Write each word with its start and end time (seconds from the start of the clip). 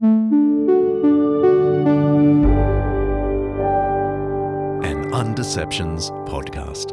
An 0.00 0.12
Undeceptions 5.10 6.12
podcast. 6.28 6.92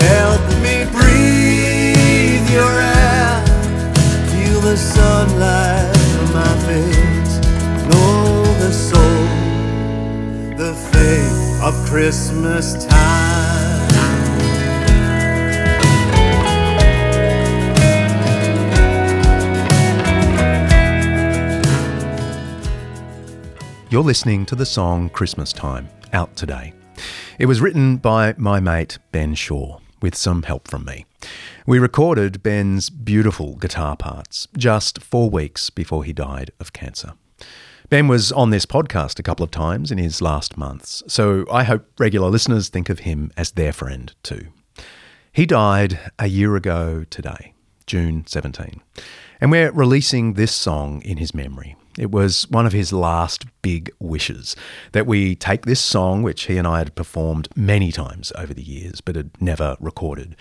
Help 0.00 0.40
me 0.62 0.84
breathe 0.92 2.48
your 2.48 2.70
air. 2.70 3.44
Feel 4.28 4.60
the 4.60 4.76
sunlight 4.76 5.96
on 6.20 6.32
my 6.32 6.54
face. 6.68 7.40
Know 7.88 8.44
the 8.60 8.70
soul, 8.70 9.26
the 10.56 10.74
faith 10.92 11.60
of 11.60 11.74
Christmas 11.86 12.86
You're 23.90 24.04
listening 24.04 24.46
to 24.46 24.54
the 24.54 24.66
song 24.66 25.08
Christmas 25.08 25.52
Time, 25.52 25.88
out 26.12 26.36
today. 26.36 26.72
It 27.40 27.46
was 27.46 27.60
written 27.60 27.96
by 27.96 28.36
my 28.38 28.60
mate 28.60 29.00
Ben 29.10 29.34
Shaw, 29.34 29.80
with 30.00 30.14
some 30.14 30.44
help 30.44 30.68
from 30.68 30.84
me. 30.84 31.06
We 31.66 31.80
recorded 31.80 32.40
Ben's 32.40 32.88
beautiful 32.88 33.56
guitar 33.56 33.96
parts 33.96 34.46
just 34.56 35.02
four 35.02 35.28
weeks 35.28 35.70
before 35.70 36.04
he 36.04 36.12
died 36.12 36.52
of 36.60 36.72
cancer. 36.72 37.14
Ben 37.88 38.06
was 38.06 38.30
on 38.30 38.50
this 38.50 38.64
podcast 38.64 39.18
a 39.18 39.24
couple 39.24 39.42
of 39.42 39.50
times 39.50 39.90
in 39.90 39.98
his 39.98 40.22
last 40.22 40.56
months, 40.56 41.02
so 41.08 41.44
I 41.50 41.64
hope 41.64 41.84
regular 41.98 42.28
listeners 42.28 42.68
think 42.68 42.90
of 42.90 43.00
him 43.00 43.32
as 43.36 43.50
their 43.50 43.72
friend 43.72 44.14
too. 44.22 44.46
He 45.32 45.46
died 45.46 45.98
a 46.16 46.28
year 46.28 46.54
ago 46.54 47.06
today, 47.10 47.54
June 47.88 48.24
17, 48.24 48.82
and 49.40 49.50
we're 49.50 49.72
releasing 49.72 50.34
this 50.34 50.52
song 50.52 51.02
in 51.02 51.16
his 51.16 51.34
memory. 51.34 51.74
It 52.00 52.10
was 52.10 52.48
one 52.48 52.64
of 52.64 52.72
his 52.72 52.94
last 52.94 53.44
big 53.60 53.90
wishes 54.00 54.56
that 54.92 55.06
we 55.06 55.34
take 55.34 55.66
this 55.66 55.82
song, 55.82 56.22
which 56.22 56.44
he 56.44 56.56
and 56.56 56.66
I 56.66 56.78
had 56.78 56.94
performed 56.94 57.48
many 57.54 57.92
times 57.92 58.32
over 58.38 58.54
the 58.54 58.62
years 58.62 59.02
but 59.02 59.16
had 59.16 59.30
never 59.38 59.76
recorded, 59.80 60.34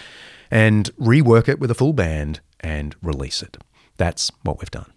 and 0.49 0.89
rework 0.95 1.49
it 1.49 1.59
with 1.59 1.69
a 1.69 1.75
full 1.75 1.91
band 1.91 2.39
and 2.61 2.95
release 3.03 3.43
it. 3.43 3.57
That's 3.97 4.31
what 4.43 4.61
we've 4.61 4.71
done. 4.71 4.93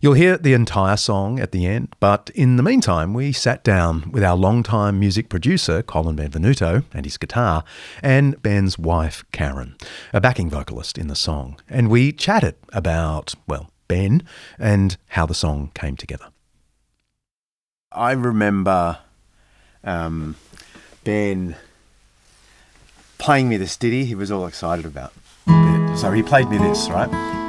You'll 0.00 0.14
hear 0.14 0.36
the 0.36 0.52
entire 0.52 0.96
song 0.96 1.38
at 1.38 1.52
the 1.52 1.64
end, 1.64 1.94
but 2.00 2.28
in 2.34 2.56
the 2.56 2.64
meantime, 2.64 3.14
we 3.14 3.30
sat 3.30 3.62
down 3.62 4.10
with 4.10 4.24
our 4.24 4.36
longtime 4.36 4.98
music 4.98 5.28
producer, 5.28 5.80
Colin 5.80 6.16
Benvenuto, 6.16 6.82
and 6.92 7.06
his 7.06 7.18
guitar, 7.18 7.62
and 8.02 8.42
Ben's 8.42 8.80
wife, 8.80 9.24
Karen, 9.30 9.76
a 10.12 10.20
backing 10.20 10.50
vocalist 10.50 10.98
in 10.98 11.06
the 11.06 11.14
song, 11.14 11.60
and 11.68 11.88
we 11.88 12.10
chatted 12.10 12.56
about, 12.72 13.36
well, 13.46 13.70
And 14.58 14.96
how 15.08 15.26
the 15.26 15.34
song 15.34 15.70
came 15.74 15.96
together. 15.96 16.26
I 17.92 18.12
remember 18.12 18.98
um, 19.84 20.36
Ben 21.04 21.56
playing 23.18 23.48
me 23.48 23.56
this 23.56 23.76
ditty 23.76 24.04
he 24.04 24.14
was 24.14 24.30
all 24.30 24.46
excited 24.46 24.84
about. 24.84 25.12
So 25.96 26.10
he 26.12 26.22
played 26.22 26.48
me 26.48 26.58
this, 26.58 26.88
right? 26.90 27.43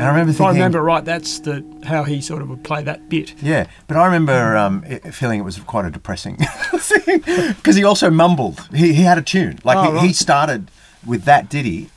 And 0.00 0.08
I 0.08 0.12
remember 0.12 0.30
If 0.30 0.36
thinking, 0.38 0.46
I 0.46 0.52
remember 0.64 0.82
right, 0.82 1.04
that's 1.04 1.40
the 1.40 1.62
how 1.84 2.04
he 2.04 2.22
sort 2.22 2.40
of 2.40 2.48
would 2.48 2.64
play 2.64 2.82
that 2.84 3.10
bit. 3.10 3.34
yeah, 3.42 3.66
but 3.86 3.98
I 3.98 4.06
remember 4.06 4.56
um, 4.56 4.82
it, 4.86 5.12
feeling 5.14 5.38
it 5.40 5.42
was 5.44 5.58
quite 5.58 5.84
a 5.84 5.90
depressing 5.90 6.36
thing 6.76 7.18
because 7.54 7.76
he 7.76 7.84
also 7.84 8.08
mumbled. 8.08 8.66
He, 8.74 8.94
he 8.94 9.02
had 9.02 9.18
a 9.18 9.22
tune, 9.22 9.58
like 9.62 9.76
Oh, 9.76 9.98
he, 10.00 10.06
he 10.08 10.12
started 10.14 10.70
with 11.06 11.24
that 11.24 11.50
ditty 11.50 11.90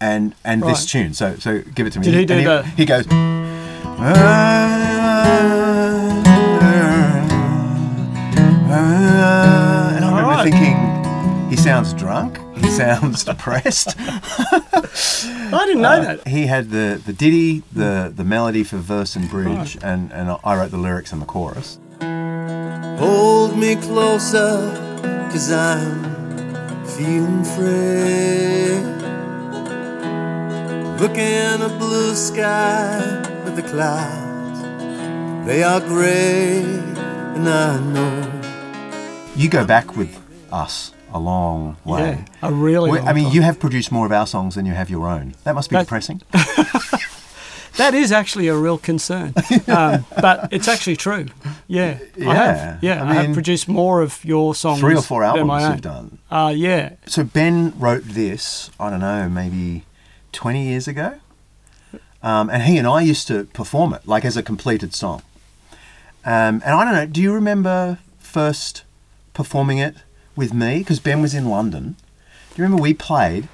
and 0.00 0.34
and 0.44 0.62
this 0.62 0.86
tune. 0.86 1.12
So 1.12 1.34
so 1.36 1.60
give 1.74 1.88
it 1.88 1.92
to 1.94 1.98
me. 1.98 2.04
Did 2.04 2.14
he 2.14 2.24
do 2.24 2.34
And 2.34 2.46
the- 2.46 2.62
He 2.76 2.84
goes. 2.84 3.06
Uh, 3.08 3.10
uh, 3.10 4.20
uh, 8.70 9.92
and 9.96 10.04
I 10.04 10.08
remember 10.08 10.30
Alright. 10.30 10.52
thinking, 10.52 11.50
he 11.50 11.56
sounds 11.56 11.92
drunk. 11.94 12.38
He 12.80 12.86
sounds 12.86 13.24
depressed. 13.32 13.94
I 13.98 15.64
didn't 15.66 15.82
know 15.82 15.88
uh, 15.90 16.00
that. 16.00 16.28
He 16.28 16.46
had 16.46 16.70
the, 16.70 17.00
the 17.04 17.12
ditty, 17.12 17.62
the, 17.72 18.12
the 18.14 18.24
melody 18.24 18.64
for 18.64 18.78
verse 18.78 19.16
and 19.16 19.28
bridge, 19.28 19.76
and, 19.82 20.10
and 20.12 20.36
I 20.44 20.56
wrote 20.56 20.70
the 20.70 20.78
lyrics 20.78 21.12
and 21.12 21.20
the 21.20 21.26
chorus. 21.26 21.78
Hold 22.98 23.58
me 23.58 23.76
closer, 23.76 24.72
cause 25.30 25.52
I'm 25.52 26.04
feeling 26.86 27.44
free. 27.44 28.80
Look 31.00 31.16
in 31.16 31.62
a 31.62 31.68
blue 31.78 32.14
sky 32.14 33.20
with 33.44 33.56
the 33.56 33.62
clouds. 33.62 34.60
They 35.46 35.62
are 35.62 35.80
gray, 35.80 36.62
and 36.62 37.48
I 37.48 37.78
know. 37.80 38.42
You 39.36 39.48
go 39.48 39.66
back 39.66 39.96
with 39.96 40.18
us 40.52 40.92
a 41.12 41.18
long 41.18 41.76
way. 41.84 42.24
Yeah, 42.42 42.48
a 42.48 42.52
really. 42.52 42.90
We- 42.90 42.98
long 42.98 43.08
I 43.08 43.12
mean, 43.12 43.24
time. 43.24 43.34
you 43.34 43.42
have 43.42 43.58
produced 43.60 43.90
more 43.92 44.06
of 44.06 44.12
our 44.12 44.26
songs 44.26 44.54
than 44.54 44.66
you 44.66 44.72
have 44.72 44.90
your 44.90 45.08
own. 45.08 45.34
That 45.44 45.54
must 45.54 45.70
be 45.70 45.76
That- 45.76 45.82
depressing. 45.84 46.22
that 47.76 47.94
is 47.94 48.12
actually 48.12 48.48
a 48.48 48.56
real 48.56 48.78
concern, 48.78 49.32
um, 49.68 50.04
but 50.20 50.48
it's 50.52 50.68
actually 50.68 50.96
true. 50.96 51.26
Yeah, 51.66 51.98
I 52.00 52.08
Yeah, 52.16 52.34
have. 52.34 52.82
Yeah, 52.84 53.02
I 53.02 53.06
I, 53.06 53.12
mean, 53.12 53.24
have 53.26 53.34
produced 53.34 53.68
more 53.68 54.02
of 54.02 54.24
your 54.24 54.54
songs. 54.54 54.80
Three 54.80 54.94
or 54.96 55.02
four 55.02 55.22
than 55.22 55.48
albums 55.50 55.62
you've 55.68 55.80
done. 55.82 56.18
Uh, 56.30 56.52
yeah, 56.54 56.94
So 57.06 57.24
Ben 57.24 57.72
wrote 57.78 58.02
this, 58.04 58.70
I 58.78 58.90
don't 58.90 59.00
know, 59.00 59.28
maybe 59.28 59.84
20 60.32 60.62
years 60.64 60.86
ago. 60.88 61.14
Um, 62.22 62.50
and 62.50 62.64
he 62.64 62.76
and 62.76 62.86
I 62.86 63.00
used 63.00 63.26
to 63.28 63.44
perform 63.44 63.94
it, 63.94 64.06
like 64.06 64.24
as 64.26 64.36
a 64.36 64.42
completed 64.42 64.94
song. 64.94 65.22
Um, 66.22 66.60
and 66.66 66.74
I 66.74 66.84
don't 66.84 66.92
know, 66.94 67.06
do 67.06 67.22
you 67.22 67.32
remember 67.32 67.98
first 68.18 68.82
performing 69.32 69.78
it 69.78 69.94
with 70.40 70.52
me? 70.52 70.78
Because 70.80 70.98
Ben 70.98 71.22
was 71.22 71.34
in 71.34 71.44
London. 71.48 71.94
Do 72.50 72.56
you 72.56 72.64
remember 72.64 72.82
we 72.82 72.94
played 72.94 73.48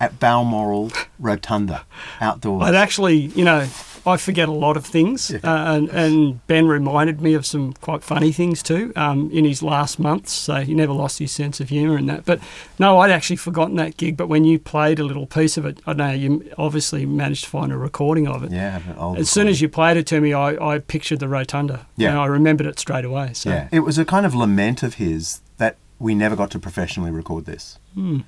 at 0.00 0.18
Balmoral 0.18 0.90
Rotunda 1.20 1.84
outdoors? 2.20 2.64
I'd 2.64 2.74
actually, 2.74 3.16
you 3.16 3.44
know, 3.44 3.68
I 4.06 4.16
forget 4.16 4.48
a 4.48 4.52
lot 4.52 4.78
of 4.78 4.86
things, 4.86 5.30
uh, 5.30 5.38
and, 5.44 5.88
and 5.90 6.46
Ben 6.46 6.66
reminded 6.66 7.20
me 7.20 7.34
of 7.34 7.44
some 7.44 7.74
quite 7.74 8.02
funny 8.02 8.32
things 8.32 8.62
too 8.62 8.92
um, 8.96 9.30
in 9.30 9.44
his 9.44 9.62
last 9.62 9.98
months. 9.98 10.32
So 10.32 10.62
he 10.62 10.72
never 10.74 10.92
lost 10.92 11.18
his 11.18 11.32
sense 11.32 11.60
of 11.60 11.68
humour 11.68 11.98
in 11.98 12.06
that. 12.06 12.24
But 12.24 12.40
no, 12.78 12.98
I'd 13.00 13.10
actually 13.10 13.36
forgotten 13.36 13.76
that 13.76 13.98
gig. 13.98 14.16
But 14.16 14.28
when 14.28 14.44
you 14.44 14.58
played 14.58 14.98
a 14.98 15.04
little 15.04 15.26
piece 15.26 15.58
of 15.58 15.66
it, 15.66 15.80
I 15.86 15.92
know 15.92 16.10
you 16.12 16.50
obviously 16.56 17.04
managed 17.04 17.44
to 17.44 17.50
find 17.50 17.70
a 17.72 17.76
recording 17.76 18.26
of 18.26 18.42
it. 18.42 18.52
yeah, 18.52 18.80
As 19.18 19.28
soon 19.28 19.48
as 19.48 19.60
you 19.60 19.68
played 19.68 19.98
it 19.98 20.06
to 20.08 20.20
me, 20.20 20.32
I, 20.32 20.56
I 20.74 20.78
pictured 20.78 21.20
the 21.20 21.28
rotunda. 21.28 21.86
Yeah. 21.96 22.10
and 22.10 22.18
I 22.18 22.26
remembered 22.26 22.66
it 22.66 22.78
straight 22.78 23.04
away. 23.04 23.34
So 23.34 23.50
Yeah, 23.50 23.68
it 23.70 23.80
was 23.80 23.98
a 23.98 24.06
kind 24.06 24.24
of 24.24 24.34
lament 24.34 24.82
of 24.82 24.94
his 24.94 25.42
we 26.00 26.14
never 26.16 26.34
got 26.34 26.50
to 26.50 26.58
professionally 26.58 27.12
record 27.12 27.44
this, 27.46 27.78
Hmm. 27.94 28.20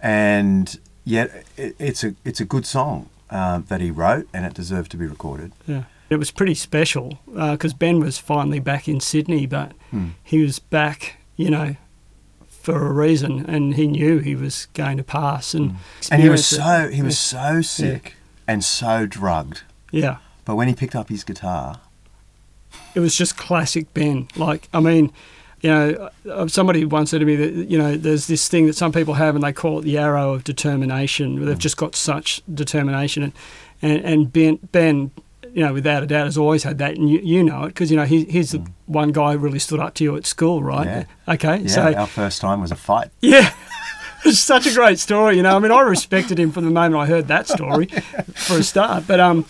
and 0.00 0.78
yet 1.04 1.44
it, 1.56 1.74
it's 1.78 2.04
a 2.04 2.14
it's 2.24 2.40
a 2.40 2.44
good 2.44 2.66
song 2.66 3.08
uh, 3.30 3.58
that 3.68 3.80
he 3.80 3.90
wrote, 3.90 4.28
and 4.34 4.44
it 4.44 4.54
deserved 4.54 4.90
to 4.92 4.96
be 4.96 5.06
recorded. 5.06 5.52
Yeah. 5.66 5.84
It 6.10 6.16
was 6.16 6.30
pretty 6.30 6.54
special 6.54 7.18
because 7.34 7.72
Ben 7.72 7.98
was 7.98 8.18
finally 8.18 8.60
back 8.60 8.86
in 8.88 9.00
Sydney, 9.00 9.46
but 9.46 9.72
Hmm. 9.90 10.08
he 10.22 10.42
was 10.42 10.58
back, 10.58 11.16
you 11.36 11.50
know, 11.50 11.76
for 12.48 12.86
a 12.86 12.92
reason, 12.92 13.44
and 13.48 13.74
he 13.74 13.86
knew 13.86 14.18
he 14.18 14.34
was 14.34 14.66
going 14.74 14.96
to 14.98 15.02
pass. 15.04 15.54
And 15.54 15.70
Hmm. 15.72 15.76
And 16.10 16.22
he 16.22 16.28
was 16.28 16.46
so 16.46 16.88
he 16.88 17.02
was 17.02 17.18
so 17.18 17.62
sick 17.62 18.14
and 18.46 18.62
so 18.64 19.06
drugged, 19.06 19.62
yeah, 19.90 20.16
but 20.44 20.56
when 20.56 20.68
he 20.68 20.74
picked 20.74 20.94
up 20.94 21.08
his 21.08 21.24
guitar, 21.24 21.80
it 22.94 23.00
was 23.00 23.16
just 23.16 23.36
classic 23.36 23.92
Ben. 23.94 24.28
Like, 24.36 24.68
I 24.74 24.80
mean, 24.80 25.10
you 25.64 25.70
know, 25.70 26.10
uh, 26.30 26.46
somebody 26.46 26.84
once 26.84 27.10
said 27.10 27.20
to 27.20 27.24
me 27.24 27.36
that 27.36 27.70
you 27.70 27.78
know, 27.78 27.96
there's 27.96 28.26
this 28.26 28.48
thing 28.48 28.66
that 28.66 28.74
some 28.74 28.92
people 28.92 29.14
have, 29.14 29.34
and 29.34 29.42
they 29.42 29.52
call 29.52 29.78
it 29.78 29.82
the 29.82 29.96
arrow 29.96 30.34
of 30.34 30.44
determination. 30.44 31.42
They've 31.42 31.58
just 31.58 31.78
got 31.78 31.96
such 31.96 32.42
determination, 32.52 33.22
and 33.22 33.32
and, 33.80 34.04
and 34.04 34.32
Ben 34.32 34.58
Ben. 34.72 35.10
You 35.54 35.64
know, 35.64 35.72
without 35.72 36.02
a 36.02 36.06
doubt, 36.06 36.24
has 36.24 36.36
always 36.36 36.64
had 36.64 36.78
that, 36.78 36.96
and 36.96 37.08
you, 37.08 37.20
you 37.20 37.42
know 37.42 37.64
it 37.64 37.68
because 37.68 37.90
you 37.90 37.96
know 37.96 38.04
he, 38.04 38.24
he's 38.24 38.50
the 38.50 38.66
one 38.84 39.10
guy 39.10 39.32
who 39.32 39.38
really 39.38 39.58
stood 39.58 39.80
up 39.80 39.94
to 39.94 40.04
you 40.04 40.16
at 40.16 40.26
school, 40.26 40.62
right? 40.62 40.84
Yeah. 40.84 41.04
Okay, 41.34 41.58
yeah, 41.58 41.68
so 41.68 41.94
our 41.94 42.08
first 42.08 42.42
time 42.42 42.60
was 42.60 42.70
a 42.70 42.76
fight. 42.76 43.08
Yeah. 43.20 43.54
It's 44.26 44.38
such 44.38 44.66
a 44.66 44.72
great 44.72 44.98
story, 44.98 45.36
you 45.36 45.42
know. 45.42 45.54
I 45.54 45.58
mean, 45.58 45.70
I 45.70 45.82
respected 45.82 46.38
him 46.38 46.50
from 46.50 46.64
the 46.64 46.70
moment 46.70 46.96
I 46.96 47.04
heard 47.04 47.28
that 47.28 47.46
story, 47.46 47.86
for 48.34 48.56
a 48.56 48.62
start. 48.62 49.06
But 49.06 49.20
um, 49.20 49.44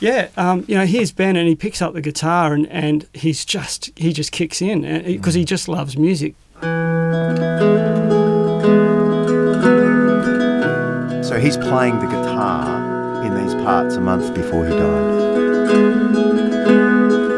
yeah, 0.00 0.28
um, 0.36 0.64
you 0.68 0.74
know, 0.76 0.86
here's 0.86 1.12
Ben, 1.12 1.36
and 1.36 1.48
he 1.48 1.54
picks 1.56 1.80
up 1.82 1.92
the 1.94 2.00
guitar, 2.00 2.52
and, 2.54 2.66
and 2.68 3.06
he's 3.14 3.44
just 3.44 3.90
he 3.96 4.12
just 4.12 4.32
kicks 4.32 4.60
in 4.62 4.82
because 5.04 5.34
he 5.34 5.44
just 5.44 5.68
loves 5.68 5.96
music. 5.96 6.34
So 11.22 11.38
he's 11.38 11.56
playing 11.58 11.98
the 11.98 12.06
guitar 12.06 13.22
in 13.24 13.34
these 13.44 13.54
parts 13.56 13.96
a 13.96 14.00
month 14.00 14.32
before 14.34 14.64
he 14.64 14.70
died. 14.70 15.14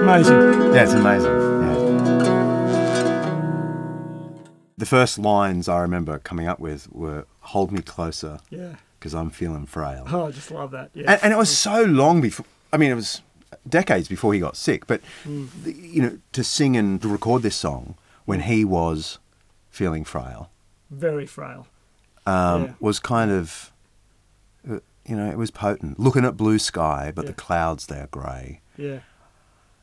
Amazing. 0.03 0.41
Yeah, 0.75 0.83
it's 0.85 0.93
amazing. 0.93 1.33
Yeah. 1.33 1.81
the 4.79 4.87
first 4.87 5.19
lines 5.19 5.69
I 5.69 5.81
remember 5.81 6.19
coming 6.21 6.47
up 6.47 6.61
with 6.61 6.91
were 6.93 7.27
"Hold 7.41 7.73
me 7.73 7.83
closer, 7.83 8.39
Yeah. 8.51 8.77
Because 9.01 9.15
I'm 9.15 9.31
feeling 9.31 9.67
frail." 9.67 10.05
Oh, 10.09 10.27
I 10.29 10.31
just 10.31 10.51
love 10.53 10.71
that. 10.71 10.91
Yeah. 10.95 11.11
and, 11.13 11.21
and 11.25 11.33
it 11.33 11.37
was 11.37 11.51
so 11.57 11.83
long 11.83 12.21
before. 12.21 12.47
I 12.73 12.77
mean, 12.77 12.93
it 12.93 12.95
was 12.95 13.23
decades 13.69 14.07
before 14.07 14.33
he 14.35 14.39
got 14.41 14.57
sick. 14.57 14.87
But 14.87 15.01
Mm. 15.27 15.49
you 15.93 16.03
know, 16.03 16.19
to 16.33 16.45
sing 16.45 16.77
and 16.77 17.03
to 17.03 17.09
record 17.09 17.43
this 17.43 17.57
song 17.57 17.95
when 18.25 18.41
he 18.43 18.65
was 18.65 19.19
feeling 19.71 20.05
frail 20.05 20.51
Very 20.91 21.27
frail. 21.27 21.67
um, 22.27 22.63
Yeah. 22.65 22.73
was 22.81 23.01
kind 23.01 23.31
of, 23.33 23.73
uh, 24.71 24.79
you 25.07 25.17
know, 25.17 25.29
it 25.31 25.37
was 25.39 25.51
potent. 25.51 25.99
Looking 25.99 26.25
at 26.25 26.37
blue 26.37 26.59
sky, 26.59 27.13
but 27.15 27.25
Yeah. 27.25 27.31
the 27.31 27.35
clouds 27.35 27.87
they're 27.87 28.09
grey, 28.11 28.61
Yeah. 28.77 29.01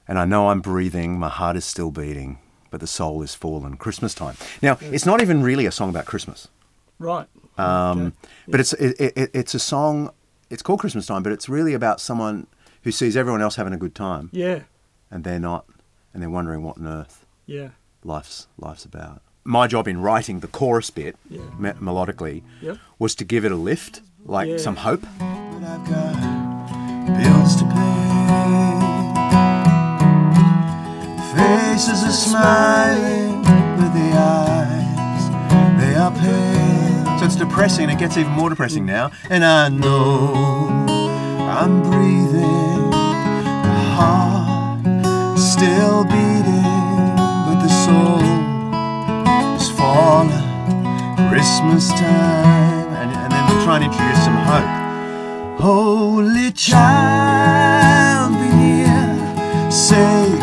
and 0.08 0.18
I 0.20 0.26
know 0.26 0.50
I'm 0.50 0.62
breathing. 0.62 1.20
My 1.20 1.30
heart 1.30 1.56
is 1.58 1.66
still 1.66 1.92
beating, 1.92 2.40
but 2.72 2.80
the 2.80 2.88
soul 2.88 3.22
is 3.22 3.34
fallen. 3.36 3.76
Christmas 3.78 4.14
time. 4.14 4.36
Now, 4.62 4.78
it's 4.82 5.06
not 5.06 5.22
even 5.22 5.42
really 5.44 5.66
a 5.66 5.72
song 5.72 5.90
about 5.90 6.06
Christmas. 6.06 6.48
Right. 7.00 7.28
Um, 7.58 8.00
Okay. 8.08 8.16
But 8.48 8.60
it's 8.60 8.74
it, 8.74 8.96
it, 9.18 9.32
it's 9.34 9.54
a 9.56 9.60
song. 9.60 10.12
It's 10.50 10.62
called 10.62 10.80
Christmas 10.80 11.06
time, 11.06 11.24
but 11.24 11.32
it's 11.34 11.50
really 11.50 11.74
about 11.74 12.00
someone 12.00 12.48
who 12.84 12.92
sees 12.92 13.18
everyone 13.18 13.42
else 13.42 13.56
having 13.58 13.74
a 13.74 13.78
good 13.78 13.94
time 13.96 14.30
Yeah. 14.32 14.62
and 15.12 15.24
they're 15.26 15.40
not, 15.40 15.66
and 16.14 16.22
they're 16.24 16.30
wondering 16.30 16.64
what 16.64 16.78
on 16.78 16.88
earth 16.88 17.26
Yeah. 17.46 17.70
life's 18.04 18.48
life's 18.58 18.86
about. 18.86 19.22
My 19.44 19.68
job 19.68 19.88
in 19.88 20.02
writing 20.02 20.40
the 20.40 20.48
chorus 20.48 20.90
bit 20.90 21.18
Yeah. 21.30 21.42
me- 21.60 21.72
melodically 21.72 22.44
Yep. 22.62 22.78
was 23.00 23.14
to 23.16 23.26
give 23.26 23.44
it 23.44 23.52
a 23.52 23.56
lift, 23.58 24.02
like 24.26 24.48
Yeah. 24.48 24.58
some 24.58 24.78
hope. 24.78 25.02
But 25.20 25.64
I've 25.64 25.90
got 25.90 27.18
bills 27.18 27.56
to 27.58 27.66
pay. 27.66 27.88
Faces 31.36 32.04
are 32.04 32.12
smiling, 32.12 33.44
but 33.44 33.92
the 33.94 34.10
eyes, 34.18 35.24
they 35.80 35.96
are 35.96 36.12
pale. 36.12 36.57
It's 37.28 37.36
depressing, 37.36 37.90
it 37.90 38.00
gets 38.00 38.16
even 38.16 38.32
more 38.32 38.48
depressing 38.48 38.86
now. 38.86 39.12
And 39.30 39.44
I 39.44 39.68
know 39.68 40.34
I'm 41.42 41.82
breathing, 41.82 42.90
the 42.90 43.80
heart 43.98 45.38
still 45.38 46.06
beating, 46.06 46.64
but 47.46 47.60
the 47.62 47.68
soul 47.84 48.24
is 49.58 49.70
falling. 49.72 50.30
Christmas 51.30 51.90
time, 51.90 52.88
and, 52.96 53.12
and 53.12 53.30
then 53.34 53.44
we 53.58 53.62
try 53.66 53.76
and 53.76 53.84
introduce 53.84 54.24
some 54.24 54.38
hope. 54.48 55.60
holy 55.60 56.54
child, 56.54 58.32
be 58.36 58.56
near, 58.56 59.70
save 59.70 60.37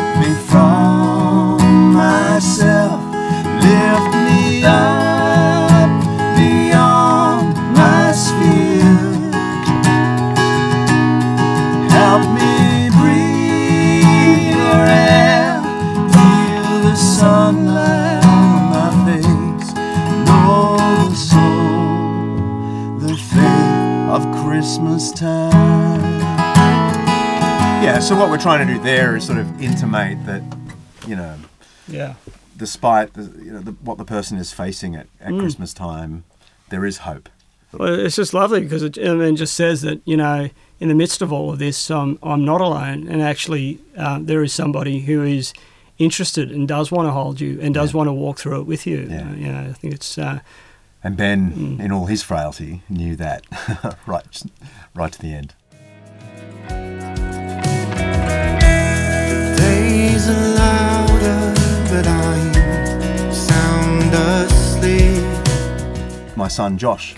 of 24.14 24.22
Christmas 24.44 25.10
time. 25.10 25.50
Yeah. 27.82 27.98
So 27.98 28.16
what 28.16 28.30
we're 28.30 28.38
trying 28.38 28.64
to 28.66 28.72
do 28.74 28.78
there 28.80 29.16
is 29.16 29.26
sort 29.26 29.38
of 29.38 29.60
intimate 29.60 30.24
that, 30.26 30.42
you 31.06 31.16
know, 31.16 31.34
Yeah. 31.88 32.14
despite 32.56 33.14
the, 33.14 33.22
you 33.42 33.52
know, 33.52 33.58
the, 33.60 33.72
what 33.72 33.98
the 33.98 34.04
person 34.04 34.38
is 34.38 34.52
facing 34.52 34.94
at, 34.94 35.08
at 35.20 35.30
Christmas 35.38 35.74
time, 35.74 36.22
there 36.70 36.86
is 36.86 36.98
hope. 36.98 37.28
Well, 37.72 37.98
it's 37.98 38.14
just 38.14 38.32
lovely 38.32 38.60
because 38.60 38.84
it 38.84 38.96
I 38.98 39.14
mean, 39.14 39.34
just 39.34 39.54
says 39.54 39.82
that 39.82 40.00
you 40.04 40.16
know, 40.16 40.48
in 40.78 40.88
the 40.88 40.94
midst 40.94 41.20
of 41.20 41.32
all 41.32 41.50
of 41.50 41.58
this, 41.58 41.90
um, 41.90 42.20
I'm 42.22 42.44
not 42.44 42.60
alone, 42.60 43.08
and 43.08 43.20
actually, 43.20 43.80
uh, 43.98 44.20
there 44.22 44.44
is 44.44 44.52
somebody 44.52 45.00
who 45.00 45.24
is 45.24 45.52
interested 45.98 46.52
and 46.52 46.68
does 46.68 46.92
want 46.92 47.08
to 47.08 47.10
hold 47.10 47.40
you 47.40 47.58
and 47.60 47.74
does 47.74 47.92
want 47.92 48.06
to 48.06 48.12
walk 48.12 48.38
through 48.38 48.60
it 48.60 48.66
with 48.66 48.86
you. 48.86 49.08
Yeah. 49.10 49.28
Uh, 49.28 49.34
you 49.34 49.52
know, 49.52 49.70
I 49.70 49.72
think 49.72 49.92
it's 49.92 50.16
uh, 50.18 50.38
And 51.04 51.16
Ben, 51.18 51.78
in 51.80 51.92
all 51.92 52.06
his 52.06 52.22
frailty, 52.22 52.82
knew 52.88 53.14
that 53.16 53.44
right, 54.06 54.42
right 54.94 55.12
to 55.12 55.20
the 55.20 55.34
end. 55.34 55.54
Days 59.58 60.28
are 60.28 60.54
louder, 60.54 61.54
but 61.90 62.06
I'm 62.06 63.32
sound 63.32 64.14
asleep. 64.14 65.24
My 66.36 66.48
son 66.48 66.78
Josh 66.78 67.14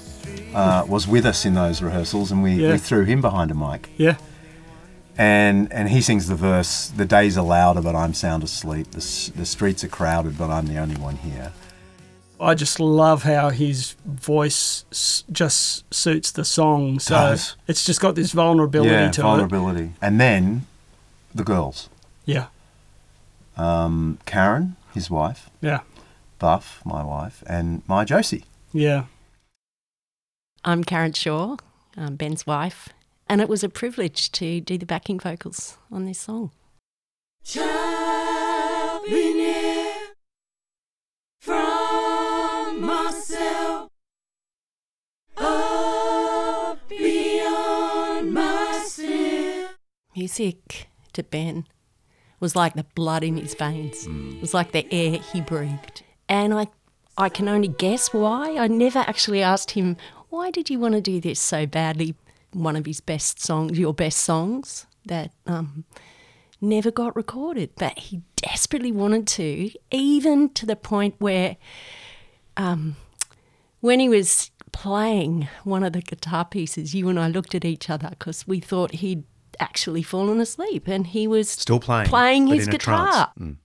uh, 0.54 0.84
was 0.88 1.06
with 1.06 1.24
us 1.24 1.44
in 1.44 1.54
those 1.54 1.80
rehearsals, 1.80 2.32
and 2.32 2.42
we, 2.42 2.54
Yeah. 2.54 2.72
we 2.72 2.78
threw 2.78 3.04
him 3.04 3.20
behind 3.20 3.50
a 3.52 3.54
mic. 3.54 3.88
yeah, 3.96 4.16
and 5.16 5.72
and 5.72 5.88
he 5.88 6.00
sings 6.00 6.26
the 6.26 6.34
verse 6.34 6.88
the 6.88 7.04
days 7.06 7.38
are 7.38 7.44
louder 7.44 7.80
but 7.80 7.94
i'm 7.96 8.12
sound 8.12 8.42
asleep 8.44 8.90
the, 8.90 9.32
the 9.36 9.46
streets 9.46 9.82
are 9.82 9.88
crowded 9.88 10.36
but 10.36 10.50
i'm 10.50 10.66
the 10.66 10.76
only 10.76 10.96
one 10.96 11.16
here 11.16 11.50
I 12.38 12.54
just 12.54 12.78
love 12.80 13.22
how 13.22 13.48
his 13.50 13.96
voice 14.04 14.84
s- 14.92 15.24
just 15.32 15.84
suits 15.94 16.30
the 16.32 16.44
song. 16.44 16.98
So 16.98 17.14
Does. 17.14 17.56
it's 17.66 17.84
just 17.84 18.00
got 18.00 18.14
this 18.14 18.32
vulnerability 18.32 18.90
yeah 18.92 19.10
to 19.10 19.20
it. 19.20 19.24
vulnerability 19.24 19.92
and 20.02 20.20
then 20.20 20.66
the 21.34 21.44
girls 21.44 21.88
Yeah, 22.24 22.46
um, 23.56 24.18
karen 24.26 24.76
his 24.94 25.10
wife 25.10 25.50
yeah, 25.60 25.80
buff 26.38 26.80
my 26.84 27.02
wife 27.04 27.42
and 27.46 27.82
my 27.88 28.04
josie 28.04 28.44
yeah. 28.72 29.04
I'm 30.64 30.82
Karen 30.84 31.12
Shaw, 31.12 31.56
um, 31.96 32.16
Ben's 32.16 32.44
wife, 32.46 32.88
and 33.28 33.40
it 33.40 33.48
was 33.48 33.62
a 33.62 33.68
privilege 33.68 34.32
to 34.32 34.60
do 34.60 34.76
the 34.76 34.84
backing 34.84 35.20
vocals 35.20 35.78
on 35.92 36.04
this 36.06 36.18
song. 36.18 36.50
Child, 37.44 39.04
myself 42.86 43.90
up 45.36 46.88
beyond 46.88 48.32
my 48.32 48.82
sphere. 48.86 49.68
Music 50.14 50.88
to 51.12 51.22
Ben 51.22 51.66
was 52.40 52.54
like 52.54 52.74
the 52.74 52.86
blood 52.94 53.24
in 53.24 53.36
his 53.36 53.54
veins. 53.54 54.06
It 54.06 54.40
was 54.40 54.54
like 54.54 54.72
the 54.72 54.86
air 54.92 55.18
he 55.32 55.40
breathed. 55.40 56.02
And 56.28 56.54
I 56.54 56.68
I 57.18 57.28
can 57.30 57.48
only 57.48 57.68
guess 57.68 58.12
why. 58.12 58.56
I 58.58 58.68
never 58.68 58.98
actually 58.98 59.42
asked 59.42 59.70
him, 59.70 59.96
why 60.28 60.50
did 60.50 60.68
you 60.68 60.78
want 60.78 60.94
to 60.94 61.00
do 61.00 61.18
this 61.20 61.40
so 61.40 61.64
badly? 61.66 62.14
One 62.52 62.76
of 62.76 62.84
his 62.84 63.00
best 63.00 63.42
songs, 63.42 63.78
your 63.78 63.94
best 63.94 64.18
songs, 64.20 64.86
that 65.06 65.32
um, 65.46 65.84
never 66.60 66.90
got 66.90 67.16
recorded. 67.16 67.70
But 67.76 67.98
he 67.98 68.20
desperately 68.36 68.92
wanted 68.92 69.26
to, 69.28 69.70
even 69.90 70.50
to 70.50 70.66
the 70.66 70.76
point 70.76 71.14
where 71.18 71.56
um, 72.56 72.96
when 73.80 74.00
he 74.00 74.08
was 74.08 74.50
playing 74.72 75.48
one 75.64 75.82
of 75.82 75.92
the 75.92 76.00
guitar 76.02 76.44
pieces, 76.44 76.94
you 76.94 77.08
and 77.08 77.18
I 77.18 77.28
looked 77.28 77.54
at 77.54 77.64
each 77.64 77.88
other 77.90 78.08
because 78.10 78.46
we 78.46 78.60
thought 78.60 78.92
he'd 78.92 79.24
actually 79.58 80.02
fallen 80.02 80.40
asleep 80.40 80.86
and 80.86 81.06
he 81.06 81.26
was 81.26 81.48
Still 81.50 81.80
playing, 81.80 82.08
playing 82.08 82.46
his 82.48 82.66
in 82.68 82.74
a 82.74 82.78
trance. 82.78 83.10
guitar. 83.10 83.32
Mm. 83.40 83.56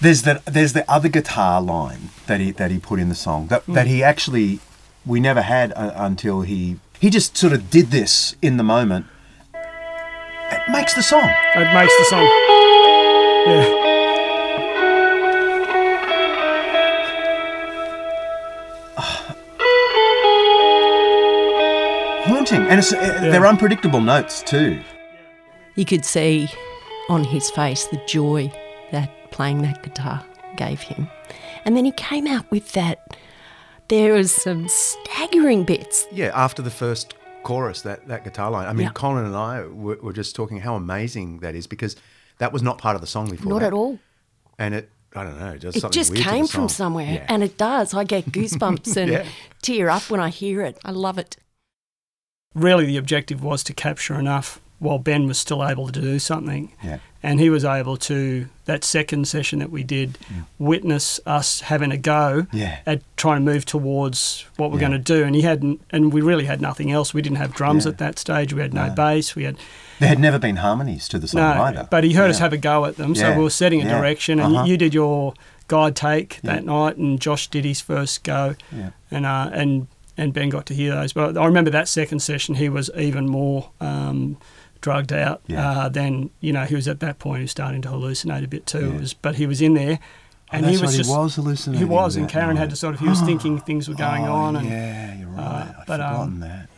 there's 0.00 0.22
that 0.22 0.44
there's 0.46 0.72
the 0.72 0.88
other 0.88 1.08
guitar 1.08 1.60
line 1.60 2.10
that 2.28 2.38
he 2.40 2.52
that 2.52 2.70
he 2.70 2.78
put 2.78 3.00
in 3.00 3.08
the 3.08 3.14
song 3.16 3.48
that, 3.48 3.66
that 3.66 3.88
he 3.88 4.04
actually 4.04 4.60
we 5.04 5.18
never 5.18 5.42
had 5.42 5.72
uh, 5.72 5.90
until 5.96 6.42
he 6.42 6.76
he 7.00 7.10
just 7.10 7.36
sort 7.36 7.52
of 7.52 7.70
did 7.70 7.86
this 7.90 8.36
in 8.40 8.56
the 8.56 8.62
moment 8.62 9.06
it 9.54 10.62
makes 10.70 10.94
the 10.94 11.02
song 11.02 11.28
It 11.56 11.74
makes 11.74 11.96
the 11.98 12.04
song. 12.04 12.26
Yeah, 13.48 13.77
haunting 22.50 22.68
and 22.70 22.78
it's, 22.78 22.92
uh, 22.92 22.96
they're 23.30 23.46
unpredictable 23.46 24.00
notes 24.00 24.42
too 24.42 24.80
You 25.76 25.84
could 25.84 26.04
see 26.04 26.48
on 27.08 27.24
his 27.24 27.50
face 27.50 27.86
the 27.86 28.00
joy 28.06 28.52
that 28.92 29.30
playing 29.30 29.62
that 29.62 29.82
guitar 29.82 30.24
gave 30.56 30.80
him. 30.80 31.08
And 31.64 31.76
then 31.76 31.84
he 31.84 31.92
came 31.92 32.26
out 32.26 32.50
with 32.50 32.72
that. 32.72 33.16
There 33.88 34.12
was 34.14 34.32
some 34.32 34.66
staggering 34.68 35.64
bits. 35.64 36.06
Yeah, 36.12 36.30
after 36.34 36.60
the 36.62 36.70
first 36.70 37.14
chorus, 37.44 37.82
that, 37.82 38.08
that 38.08 38.24
guitar 38.24 38.50
line. 38.50 38.66
I 38.66 38.72
mean, 38.72 38.86
Yeah. 38.86 38.92
Colin 38.92 39.24
and 39.24 39.36
I 39.36 39.62
were, 39.66 39.98
were 40.02 40.12
just 40.12 40.34
talking 40.36 40.58
how 40.60 40.74
amazing 40.74 41.38
that 41.40 41.54
is 41.54 41.66
because 41.66 41.96
that 42.38 42.52
was 42.52 42.62
not 42.62 42.78
part 42.78 42.94
of 42.96 43.00
the 43.00 43.06
song 43.06 43.30
before. 43.30 43.50
Not 43.52 43.60
that. 43.60 43.68
at 43.68 43.72
all. 43.72 43.98
And 44.58 44.74
it, 44.74 44.90
I 45.14 45.22
don't 45.24 45.38
know, 45.38 45.52
it 45.52 45.60
does 45.60 45.76
It 45.76 45.80
something 45.80 45.94
just 45.94 46.10
weird 46.10 46.24
to 46.24 46.30
came 46.30 46.46
from 46.46 46.68
somewhere. 46.68 47.12
Yeah. 47.14 47.26
And 47.28 47.42
it 47.42 47.56
does. 47.56 47.94
I 47.94 48.04
get 48.04 48.26
goosebumps 48.26 48.96
and 49.00 49.10
Yeah. 49.12 49.24
tear 49.62 49.88
up 49.88 50.10
when 50.10 50.20
I 50.20 50.28
hear 50.30 50.60
it. 50.62 50.78
I 50.84 50.90
love 50.90 51.18
it. 51.18 51.36
Really, 52.54 52.86
the 52.86 52.96
objective 52.96 53.42
was 53.42 53.62
to 53.64 53.72
capture 53.72 54.18
enough 54.18 54.60
while 54.78 54.98
Ben 54.98 55.26
was 55.26 55.38
still 55.38 55.66
able 55.66 55.88
to 55.88 56.00
do 56.00 56.18
something. 56.20 56.72
Yeah. 56.84 56.98
And 57.20 57.40
he 57.40 57.50
was 57.50 57.64
able 57.64 57.96
to, 57.96 58.46
that 58.66 58.84
second 58.84 59.26
session 59.26 59.58
that 59.58 59.70
we 59.72 59.82
did, 59.82 60.16
witness 60.60 61.18
us 61.26 61.62
having 61.62 61.90
a 61.90 61.96
go 61.96 62.46
Yeah. 62.52 62.78
at 62.86 63.02
trying 63.16 63.44
to 63.44 63.52
move 63.52 63.64
towards 63.64 64.44
what 64.56 64.70
we're 64.70 64.76
Yeah. 64.80 64.88
going 64.88 64.92
to 64.92 64.98
do. 65.00 65.24
And 65.24 65.34
he 65.34 65.42
hadn't, 65.42 65.80
and 65.90 66.12
we 66.12 66.20
really 66.20 66.44
had 66.44 66.60
nothing 66.60 66.92
else. 66.92 67.12
We 67.12 67.20
didn't 67.22 67.38
have 67.38 67.54
drums 67.54 67.86
Yeah. 67.86 67.90
at 67.92 67.98
that 67.98 68.20
stage. 68.20 68.52
We 68.52 68.60
had 68.62 68.72
no 68.72 68.86
No. 68.86 68.94
bass. 68.94 69.34
We 69.34 69.42
had 69.44 69.56
There 69.98 70.08
had 70.08 70.20
never 70.20 70.38
been 70.38 70.56
harmonies 70.56 71.08
to 71.08 71.18
the 71.18 71.26
song 71.26 71.40
no, 71.40 71.62
either. 71.64 71.88
but 71.90 72.04
he 72.04 72.12
heard 72.12 72.30
us 72.30 72.38
have 72.38 72.52
a 72.52 72.56
go 72.56 72.84
at 72.84 72.96
them. 72.98 73.16
So 73.16 73.36
we 73.36 73.42
were 73.42 73.50
setting 73.50 73.82
a 73.82 73.84
Yeah. 73.84 73.98
direction, 73.98 74.38
and 74.38 74.54
Uh-huh. 74.54 74.64
you 74.66 74.76
did 74.76 74.94
your 74.94 75.34
guide 75.66 75.96
take 75.96 76.38
Yeah. 76.44 76.52
that 76.54 76.64
night, 76.64 76.96
and 76.98 77.20
Josh 77.20 77.48
did 77.48 77.64
his 77.64 77.80
first 77.80 78.22
go, 78.22 78.54
Yeah. 78.70 78.90
and 79.10 79.26
uh, 79.26 79.50
and 79.52 79.88
and 80.18 80.34
Ben 80.34 80.50
got 80.50 80.66
to 80.66 80.74
hear 80.74 80.94
those. 80.94 81.14
But 81.14 81.38
I 81.38 81.46
remember 81.46 81.70
that 81.70 81.88
second 81.88 82.20
session, 82.20 82.56
he 82.56 82.68
was 82.68 82.90
even 82.96 83.26
more. 83.28 83.70
Um, 83.80 84.36
drugged 84.80 85.12
out 85.12 85.40
Yeah. 85.48 85.68
uh, 85.68 85.88
then 85.88 86.30
you 86.38 86.52
know 86.52 86.64
he 86.64 86.76
was 86.76 86.86
at 86.86 87.00
that 87.00 87.18
point 87.18 87.38
he 87.38 87.42
was 87.42 87.50
starting 87.50 87.82
to 87.82 87.88
hallucinate 87.88 88.44
a 88.44 88.46
bit 88.46 88.64
too 88.64 88.92
Yeah. 88.92 89.00
Was, 89.00 89.12
but 89.12 89.34
he 89.34 89.44
was 89.44 89.60
in 89.60 89.74
there 89.74 89.98
and 90.52 90.64
Oh, 90.64 90.68
he 90.68 90.74
was 90.74 90.82
right, 90.82 90.96
just 90.98 91.10
he 91.10 91.16
was 91.16 91.34
hallucinating. 91.34 91.78
he 91.80 91.84
was 91.84 92.14
and 92.14 92.28
Karen 92.28 92.56
had 92.56 92.70
to 92.70 92.76
sort 92.76 92.94
of 92.94 93.00
he 93.00 93.08
was 93.08 93.20
thinking 93.22 93.58
things 93.58 93.88
were 93.88 93.96
going 93.96 94.24
Oh, 94.28 94.32
on 94.32 94.54
and 94.54 94.68
yeah, 94.68 95.18
you're 95.18 95.28
right. 95.30 95.74
I've 95.80 95.84
but, 95.88 96.00
um, 96.00 96.38
that. 96.38 96.68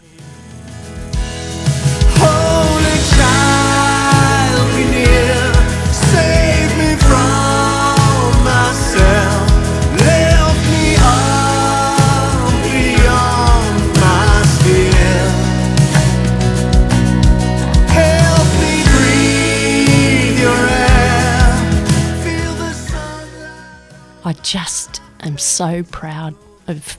I 24.25 24.33
just 24.35 25.00
am 25.21 25.39
so 25.39 25.83
proud 25.83 26.35
of 26.67 26.99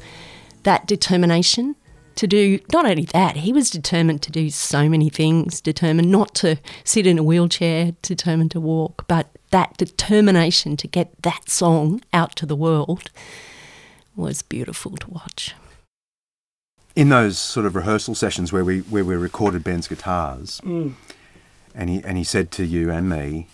that 0.64 0.88
determination 0.88 1.76
to 2.16 2.28
do 2.28 2.60
not 2.74 2.86
only 2.86 3.06
that, 3.06 3.38
he 3.38 3.54
was 3.54 3.70
determined 3.70 4.22
to 4.24 4.32
do 4.32 4.50
so 4.50 4.90
many 4.90 5.10
things, 5.10 5.62
determined 5.62 6.12
not 6.12 6.36
to 6.36 6.58
sit 6.84 7.08
in 7.08 7.18
a 7.18 7.24
wheelchair, 7.24 7.94
determined 8.02 8.52
to 8.52 8.60
walk, 8.60 9.06
but 9.08 9.30
that 9.52 9.78
determination 9.78 10.76
to 10.78 10.88
get 10.88 11.10
that 11.22 11.50
song 11.50 12.02
out 12.14 12.36
to 12.36 12.46
the 12.46 12.56
world 12.56 13.10
was 14.16 14.42
beautiful 14.42 14.98
to 14.98 15.10
watch. 15.10 15.56
In 16.96 17.10
those 17.10 17.38
sort 17.38 17.66
of 17.66 17.76
rehearsal 17.76 18.16
sessions 18.16 18.52
where 18.52 18.66
we 18.66 18.80
where 18.82 19.06
we 19.06 19.16
recorded 19.16 19.64
Ben's 19.64 19.88
guitars, 19.88 20.60
Mm. 20.66 20.96
and 21.74 21.90
he 21.90 22.04
and 22.04 22.18
he 22.18 22.24
said 22.26 22.52
to 22.52 22.66
you 22.66 22.92
and 22.92 23.08
me, 23.10 23.48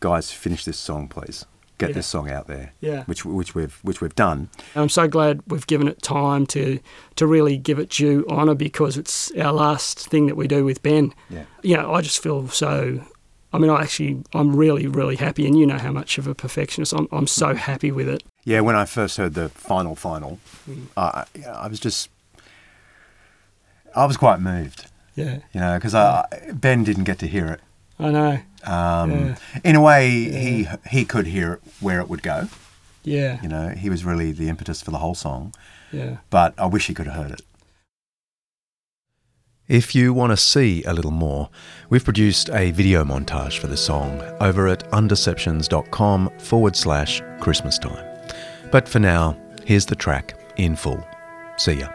guys, 0.00 0.32
finish 0.32 0.64
this 0.64 0.78
song, 0.78 1.06
please. 1.06 1.44
Get 1.82 1.90
Yeah. 1.90 1.94
this 1.94 2.06
song 2.06 2.30
out 2.30 2.46
there. 2.46 2.72
Yeah. 2.80 3.04
Which 3.04 3.24
which 3.24 3.54
we've 3.54 3.76
which 3.82 4.00
we've 4.00 4.14
done. 4.14 4.48
I'm 4.76 4.88
so 4.88 5.08
glad 5.08 5.40
we've 5.48 5.66
given 5.66 5.88
it 5.88 6.00
time 6.02 6.46
to 6.46 6.78
to 7.16 7.26
really 7.26 7.56
give 7.58 7.78
it 7.80 7.90
due 7.90 8.24
honour 8.30 8.54
because 8.54 8.96
it's 8.96 9.30
our 9.32 9.52
last 9.52 10.08
thing 10.08 10.26
that 10.28 10.36
we 10.36 10.46
do 10.46 10.64
with 10.64 10.82
Ben. 10.82 11.12
Yeah. 11.28 11.44
You 11.62 11.76
know, 11.76 11.92
I 11.92 12.00
just 12.02 12.22
feel 12.22 12.48
so. 12.48 13.00
I 13.54 13.58
mean, 13.58 13.70
I 13.70 13.82
actually, 13.82 14.22
I'm 14.32 14.56
really, 14.56 14.86
really 14.86 15.16
happy, 15.16 15.46
and 15.46 15.58
you 15.58 15.66
know 15.66 15.76
how 15.76 15.92
much 15.92 16.16
of 16.16 16.26
a 16.26 16.34
perfectionist 16.34 16.94
I'm. 16.94 17.06
I'm 17.12 17.26
so 17.26 17.54
happy 17.54 17.92
with 17.92 18.08
it. 18.08 18.22
Yeah, 18.44 18.60
when 18.60 18.76
I 18.76 18.86
first 18.86 19.16
heard 19.18 19.34
the 19.34 19.48
final 19.50 19.94
final, 19.94 20.38
Mm. 20.70 20.86
I 20.96 21.24
I 21.64 21.68
was 21.68 21.80
just 21.80 22.08
I 23.94 24.06
was 24.06 24.16
quite 24.16 24.40
moved, 24.40 24.86
Yeah, 25.16 25.40
you 25.52 25.60
know, 25.60 25.74
because 25.74 25.94
I 25.94 26.26
Ben 26.54 26.84
didn't 26.84 27.04
get 27.04 27.18
to 27.18 27.26
hear 27.26 27.46
it. 27.48 27.60
I 27.98 28.10
know. 28.10 28.38
Um, 28.64 29.10
Yeah. 29.10 29.34
In 29.64 29.76
a 29.76 29.80
way, 29.80 30.08
he 30.10 30.68
he 30.88 31.04
could 31.04 31.26
hear 31.26 31.60
where 31.80 32.00
it 32.00 32.08
would 32.08 32.22
go. 32.22 32.48
Yeah, 33.04 33.40
You 33.42 33.48
know, 33.48 33.68
he 33.70 33.90
was 33.90 34.04
really 34.04 34.30
the 34.32 34.48
impetus 34.48 34.80
for 34.80 34.92
the 34.92 34.98
whole 34.98 35.14
song. 35.16 35.52
yeah. 35.92 36.18
But 36.30 36.54
I 36.56 36.66
wish 36.66 36.86
he 36.86 36.94
could 36.94 37.06
have 37.08 37.16
heard 37.16 37.32
it. 37.32 37.42
If 39.68 39.94
you 39.94 40.12
want 40.12 40.30
to 40.32 40.36
see 40.36 40.82
a 40.84 40.92
little 40.92 41.10
more, 41.10 41.48
we've 41.88 42.04
produced 42.04 42.48
a 42.50 42.70
video 42.72 43.04
montage 43.04 43.58
for 43.58 43.66
the 43.68 43.76
song 43.76 44.20
over 44.40 44.68
at 44.68 44.88
undeceptions.com 44.92 46.30
forward 46.38 46.76
slash 46.76 47.22
Christmas 47.40 47.78
time. 47.78 48.04
But 48.70 48.88
for 48.88 48.98
now, 49.00 49.36
here's 49.64 49.86
the 49.86 49.96
track 49.96 50.38
in 50.56 50.76
full. 50.76 51.02
See 51.56 51.74
ya. 51.80 51.88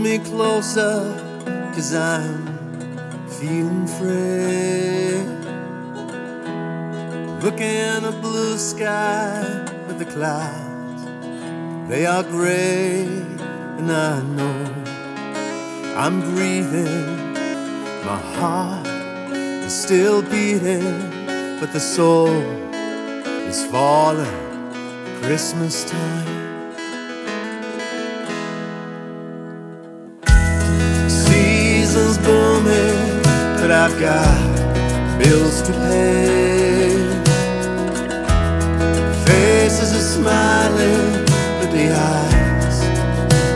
Me 0.00 0.18
closer, 0.18 1.14
cause 1.74 1.94
I'm 1.94 2.46
feeling 3.28 3.86
free. 3.86 5.20
Look 7.42 7.60
in 7.60 8.04
a 8.04 8.12
blue 8.12 8.56
sky 8.56 9.42
with 9.86 9.98
the 9.98 10.06
clouds. 10.06 11.04
They 11.88 12.06
are 12.06 12.22
gray, 12.22 13.02
and 13.78 13.92
I 13.92 14.22
know 14.22 14.60
I'm 15.96 16.20
breathing. 16.34 17.34
My 18.04 18.20
heart 18.36 18.86
is 18.86 19.74
still 19.74 20.22
beating, 20.22 20.82
but 21.60 21.72
the 21.72 21.80
soul 21.80 22.28
is 23.48 23.64
falling. 23.66 24.38
Christmas 25.22 25.84
time. 25.84 26.49
I've 33.90 34.00
got 34.00 35.18
bills 35.18 35.62
to 35.62 35.72
pay. 35.72 36.94
Faces 39.26 39.92
are 39.92 40.08
smiling, 40.16 41.24
but 41.58 41.70
the 41.72 41.90
eyes, 41.90 42.80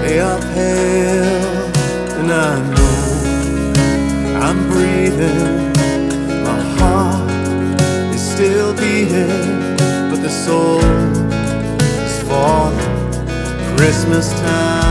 they 0.03 0.19
are 0.19 0.41
pale. 0.53 1.71
And 2.19 2.33
I 2.33 2.59
know 2.73 4.41
I'm 4.43 4.69
breathing, 4.69 5.73
my 6.43 6.61
heart 6.79 7.31
is 8.13 8.21
still 8.21 8.75
beating, 8.75 9.77
but 10.11 10.21
the 10.21 10.31
soul 10.31 10.81
is 12.09 12.23
falling. 12.29 13.77
Christmas 13.77 14.33
time. 14.41 14.84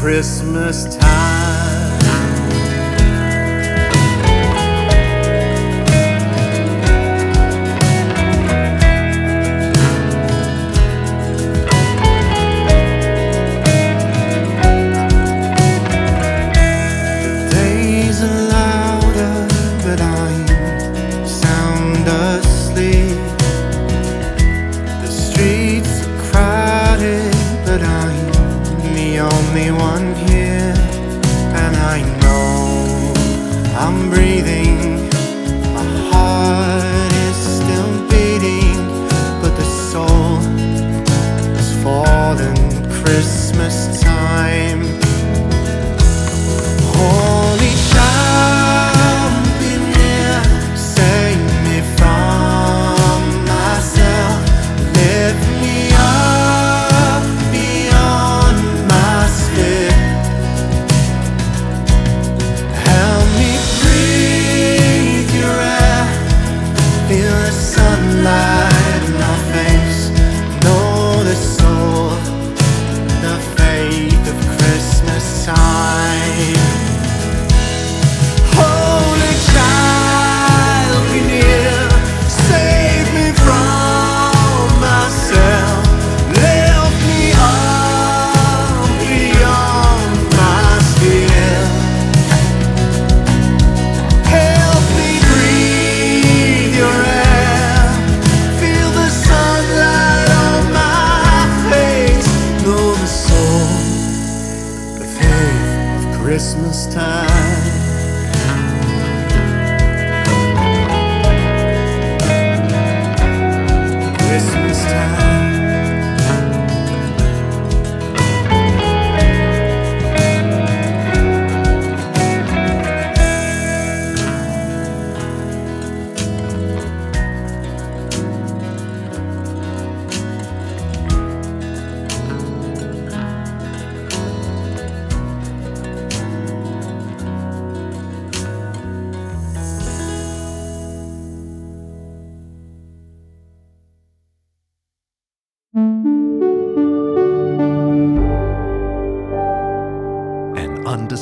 Christmas 0.00 0.96
time. 0.96 1.37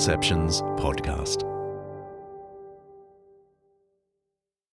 An 0.08 0.12
Undeceptions 0.12 0.62
podcast. 0.78 1.45